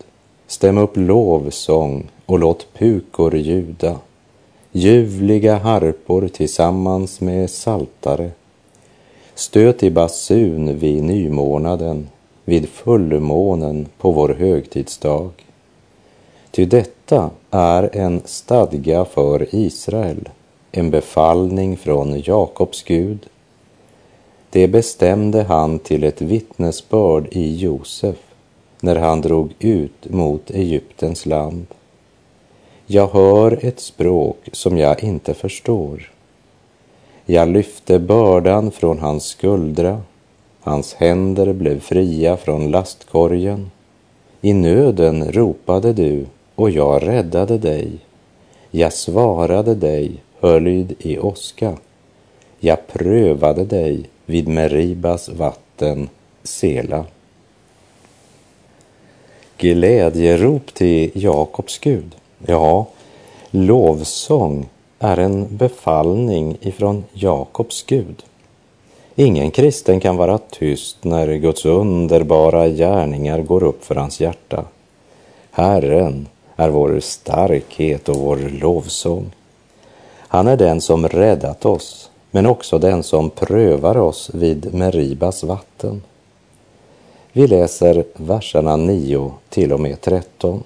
Stäm 0.46 0.78
upp 0.78 0.96
lovsång 0.96 2.06
och 2.26 2.38
låt 2.38 2.66
pukor 2.74 3.36
ljuda. 3.36 3.98
Ljuvliga 4.72 5.56
harpor 5.56 6.28
tillsammans 6.28 7.20
med 7.20 7.50
saltare. 7.50 8.30
Stöt 9.34 9.82
i 9.82 9.90
basun 9.90 10.78
vid 10.78 11.02
nymånaden, 11.02 12.08
vid 12.44 12.68
fullmånen 12.68 13.86
på 13.98 14.10
vår 14.10 14.28
högtidsdag. 14.28 15.30
Ty 16.50 16.64
detta 17.14 17.30
är 17.50 17.96
en 17.96 18.22
stadga 18.24 19.04
för 19.04 19.54
Israel, 19.54 20.28
en 20.72 20.90
befallning 20.90 21.76
från 21.76 22.20
Jakobs 22.20 22.82
Gud 22.82 23.28
det 24.54 24.68
bestämde 24.68 25.42
han 25.42 25.78
till 25.78 26.04
ett 26.04 26.22
vittnesbörd 26.22 27.28
i 27.30 27.56
Josef 27.56 28.16
när 28.80 28.96
han 28.96 29.20
drog 29.20 29.54
ut 29.58 30.10
mot 30.10 30.50
Egyptens 30.50 31.26
land. 31.26 31.66
Jag 32.86 33.08
hör 33.08 33.58
ett 33.62 33.80
språk 33.80 34.48
som 34.52 34.78
jag 34.78 35.04
inte 35.04 35.34
förstår. 35.34 36.10
Jag 37.26 37.48
lyfte 37.48 37.98
bördan 37.98 38.70
från 38.70 38.98
hans 38.98 39.24
skuldra, 39.24 40.02
hans 40.60 40.94
händer 40.94 41.52
blev 41.52 41.80
fria 41.80 42.36
från 42.36 42.70
lastkorgen. 42.70 43.70
I 44.40 44.52
nöden 44.52 45.32
ropade 45.32 45.92
du 45.92 46.26
och 46.54 46.70
jag 46.70 47.08
räddade 47.08 47.58
dig. 47.58 47.92
Jag 48.70 48.92
svarade 48.92 49.74
dig, 49.74 50.22
höljd 50.40 50.94
i 50.98 51.18
åska. 51.18 51.76
Jag 52.60 52.86
prövade 52.86 53.64
dig 53.64 54.04
vid 54.26 54.48
Meribas 54.48 55.28
vatten, 55.28 56.08
Sela. 56.42 57.04
Glädjerop 59.58 60.74
till 60.74 61.10
Jakobs 61.14 61.78
Gud. 61.78 62.14
Ja, 62.46 62.86
lovsång 63.50 64.68
är 64.98 65.16
en 65.16 65.56
befallning 65.56 66.56
ifrån 66.60 67.04
Jakobs 67.12 67.82
Gud. 67.86 68.22
Ingen 69.14 69.50
kristen 69.50 70.00
kan 70.00 70.16
vara 70.16 70.38
tyst 70.38 71.04
när 71.04 71.34
Guds 71.34 71.64
underbara 71.66 72.68
gärningar 72.68 73.42
går 73.42 73.62
upp 73.62 73.84
för 73.84 73.94
hans 73.94 74.20
hjärta. 74.20 74.64
Herren 75.50 76.28
är 76.56 76.68
vår 76.68 77.00
starkhet 77.00 78.08
och 78.08 78.16
vår 78.16 78.36
lovsång. 78.36 79.32
Han 80.16 80.48
är 80.48 80.56
den 80.56 80.80
som 80.80 81.08
räddat 81.08 81.64
oss 81.64 82.10
men 82.30 82.46
också 82.46 82.78
den 82.78 83.02
som 83.02 83.30
prövar 83.30 83.96
oss 83.96 84.30
vid 84.34 84.74
Meribas 84.74 85.44
vatten. 85.44 86.02
Vi 87.32 87.46
läser 87.46 88.04
verserna 88.16 88.76
9 88.76 89.32
till 89.48 89.72
och 89.72 89.80
med 89.80 90.00
13. 90.00 90.62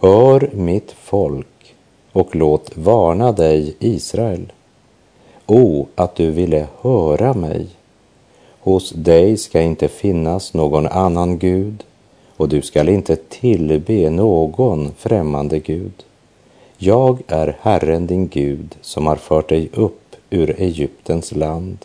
Hör 0.00 0.50
mitt 0.52 0.92
folk, 0.92 1.74
och 2.12 2.36
låt 2.36 2.76
varna 2.76 3.32
dig, 3.32 3.76
Israel. 3.78 4.52
O, 5.46 5.86
att 5.94 6.14
du 6.14 6.30
ville 6.30 6.66
höra 6.80 7.34
mig. 7.34 7.66
Hos 8.60 8.90
dig 8.90 9.36
ska 9.36 9.60
inte 9.60 9.88
finnas 9.88 10.54
någon 10.54 10.86
annan 10.86 11.38
Gud 11.38 11.84
och 12.40 12.48
du 12.48 12.62
skall 12.62 12.88
inte 12.88 13.16
tillbe 13.16 14.10
någon 14.10 14.92
främmande 14.94 15.58
Gud. 15.58 16.04
Jag 16.78 17.22
är 17.26 17.56
Herren 17.60 18.06
din 18.06 18.28
Gud 18.28 18.76
som 18.80 19.06
har 19.06 19.16
fört 19.16 19.48
dig 19.48 19.68
upp 19.72 20.16
ur 20.30 20.60
Egyptens 20.60 21.32
land. 21.32 21.78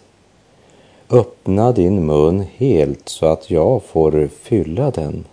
Öppna 1.10 1.72
din 1.72 2.06
mun 2.06 2.46
helt 2.58 3.10
så 3.10 3.26
att 3.26 3.52
jag 3.52 3.84
får 3.84 4.30
fylla 4.42 4.92
den. 4.92 5.26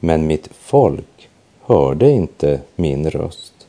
Men 0.00 0.26
mitt 0.26 0.48
folk 0.52 1.28
hörde 1.62 2.10
inte 2.10 2.60
min 2.76 3.10
röst. 3.10 3.66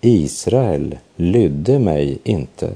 Israel 0.00 0.98
lydde 1.16 1.78
mig 1.78 2.18
inte. 2.24 2.70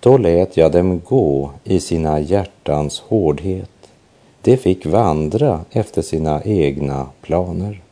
Då 0.00 0.18
lät 0.18 0.56
jag 0.56 0.72
dem 0.72 1.00
gå 1.00 1.50
i 1.64 1.80
sina 1.80 2.20
hjärtans 2.20 3.00
hårdhet. 3.00 3.73
De 4.44 4.56
fick 4.56 4.86
vandra 4.86 5.60
efter 5.70 6.02
sina 6.02 6.42
egna 6.44 7.06
planer. 7.20 7.82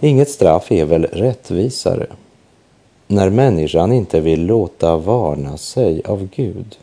Inget 0.00 0.30
straff 0.30 0.72
är 0.72 0.84
väl 0.84 1.04
rättvisare 1.04 2.06
när 3.06 3.30
människan 3.30 3.92
inte 3.92 4.20
vill 4.20 4.46
låta 4.46 4.96
varna 4.96 5.56
sig 5.56 6.02
av 6.04 6.28
Gud, 6.36 6.78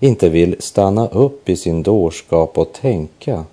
inte 0.00 0.28
vill 0.28 0.56
stanna 0.58 1.08
upp 1.08 1.48
i 1.48 1.56
sin 1.56 1.82
dårskap 1.82 2.58
och 2.58 2.72
tänka, 2.72 3.44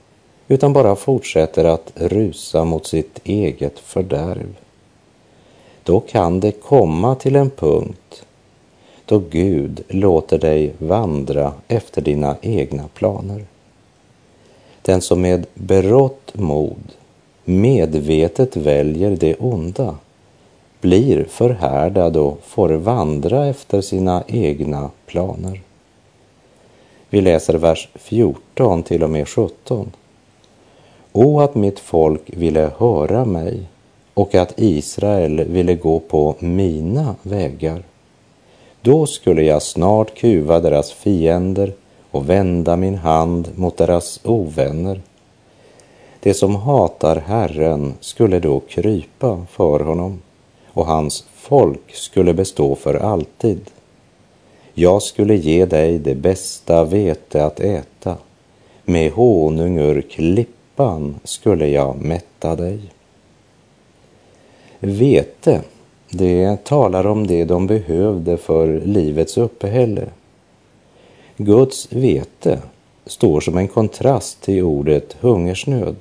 utan 0.48 0.74
bara 0.74 0.96
fortsätter 0.96 1.66
att 1.66 1.92
rusa 1.96 2.66
mot 2.66 2.88
sitt 2.88 3.20
eget 3.24 3.80
fördärv. 3.80 4.58
Då 5.84 6.00
kan 6.00 6.40
det 6.40 6.52
komma 6.52 7.16
till 7.16 7.36
en 7.36 7.50
punkt 7.50 8.26
då 9.12 9.22
Gud 9.30 9.84
låter 9.88 10.40
dig 10.40 10.74
vandra 10.78 11.54
efter 11.68 12.02
dina 12.02 12.36
egna 12.42 12.84
planer. 12.94 13.46
Den 14.82 15.02
som 15.02 15.22
med 15.22 15.46
berått 15.54 16.32
mod 16.34 16.92
medvetet 17.46 18.56
väljer 18.56 19.16
det 19.16 19.36
onda 19.36 19.96
blir 20.82 21.26
förhärdad 21.30 22.18
och 22.18 22.40
får 22.44 22.70
vandra 22.70 23.46
efter 23.46 23.82
sina 23.82 24.24
egna 24.28 24.90
planer. 25.06 25.62
Vi 27.10 27.22
läser 27.22 27.54
vers 27.54 27.90
14 27.96 28.84
till 28.84 29.04
och 29.04 29.10
med 29.10 29.28
17. 29.28 29.92
O, 31.12 31.40
att 31.40 31.56
mitt 31.56 31.80
folk 31.80 32.22
ville 32.26 32.72
höra 32.78 33.26
mig 33.26 33.60
och 34.14 34.36
att 34.36 34.54
Israel 34.60 35.44
ville 35.44 35.76
gå 35.76 36.00
på 36.00 36.36
mina 36.40 37.16
vägar. 37.22 37.84
Då 38.82 39.06
skulle 39.06 39.44
jag 39.44 39.62
snart 39.62 40.16
kuva 40.16 40.60
deras 40.60 40.92
fiender 40.92 41.74
och 42.12 42.30
vända 42.30 42.76
min 42.76 42.96
hand 42.96 43.50
mot 43.56 43.78
deras 43.78 44.20
ovänner. 44.24 45.02
Det 46.20 46.34
som 46.34 46.56
hatar 46.56 47.16
Herren 47.16 47.94
skulle 48.00 48.40
då 48.40 48.60
krypa 48.60 49.46
för 49.52 49.80
honom 49.80 50.22
och 50.68 50.86
hans 50.86 51.26
folk 51.34 51.96
skulle 51.96 52.34
bestå 52.34 52.76
för 52.76 52.96
alltid. 52.96 53.70
Jag 54.74 55.02
skulle 55.02 55.36
ge 55.36 55.66
dig 55.66 56.00
det 56.00 56.16
bästa 56.16 56.84
vete 56.84 57.46
att 57.46 57.60
äta. 57.60 58.18
Med 58.86 59.12
honung 59.12 59.78
ur 59.78 60.02
klippan 60.02 61.20
skulle 61.24 61.68
jag 61.68 62.02
mätta 62.02 62.56
dig. 62.56 62.80
Vete, 64.80 65.62
det 66.12 66.64
talar 66.64 67.08
om 67.08 67.28
det 67.28 67.46
de 67.46 67.68
behövde 67.68 68.38
för 68.38 68.82
livets 68.86 69.38
uppehälle. 69.38 70.08
Guds 71.38 71.88
vete 71.92 72.60
står 73.06 73.40
som 73.40 73.58
en 73.58 73.68
kontrast 73.68 74.42
till 74.42 74.64
ordet 74.64 75.16
hungersnöd. 75.20 75.96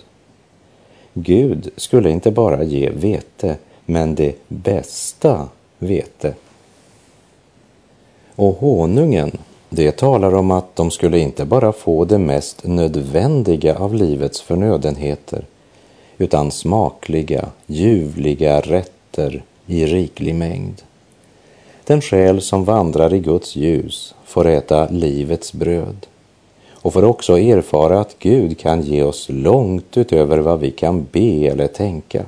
Gud 1.15 1.71
skulle 1.77 2.11
inte 2.11 2.31
bara 2.31 2.63
ge 2.63 2.91
vete, 2.91 3.57
men 3.87 4.15
det 4.15 4.35
bästa 4.49 5.49
vete. 5.79 6.35
Och 8.35 8.55
honungen, 8.55 9.39
det 9.69 9.97
talar 9.97 10.35
om 10.35 10.51
att 10.51 10.77
de 10.77 10.91
skulle 10.91 11.19
inte 11.19 11.45
bara 11.45 11.73
få 11.73 12.05
det 12.05 12.19
mest 12.19 12.67
nödvändiga 12.67 13.79
av 13.79 13.95
livets 13.95 14.41
förnödenheter, 14.41 15.45
utan 16.19 16.51
smakliga, 16.51 17.49
ljuvliga 17.67 18.61
rätter 18.61 19.43
i 19.71 19.87
riklig 19.87 20.35
mängd. 20.35 20.83
Den 21.85 22.01
själ 22.01 22.41
som 22.41 22.65
vandrar 22.65 23.15
i 23.15 23.19
Guds 23.19 23.57
ljus 23.57 24.15
får 24.25 24.47
äta 24.47 24.89
livets 24.91 25.53
bröd 25.53 26.07
och 26.73 26.93
får 26.93 27.05
också 27.05 27.39
erfara 27.39 28.01
att 28.01 28.19
Gud 28.19 28.59
kan 28.59 28.83
ge 28.83 29.03
oss 29.03 29.27
långt 29.29 29.97
utöver 29.97 30.39
vad 30.39 30.61
vi 30.61 30.71
kan 30.71 31.07
be 31.13 31.47
eller 31.47 31.67
tänka. 31.67 32.25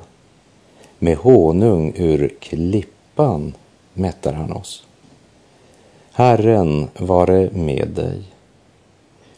Med 0.98 1.16
honung 1.16 1.92
ur 1.96 2.32
klippan 2.40 3.52
mättar 3.94 4.32
han 4.32 4.52
oss. 4.52 4.84
Herren 6.12 6.88
vare 6.98 7.50
med 7.52 7.88
dig. 7.88 8.22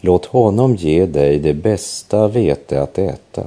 Låt 0.00 0.26
honom 0.26 0.76
ge 0.76 1.06
dig 1.06 1.38
det 1.38 1.54
bästa 1.54 2.28
vete 2.28 2.82
att 2.82 2.98
äta 2.98 3.44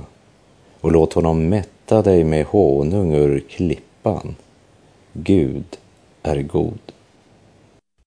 och 0.82 0.92
låt 0.92 1.14
honom 1.14 1.50
mätta 1.50 2.02
dig 2.02 2.24
med 2.24 2.46
honung 2.46 3.14
ur 3.14 3.44
klippan. 3.50 4.36
Gud 5.24 5.78
är 6.24 6.42
god. 6.42 6.80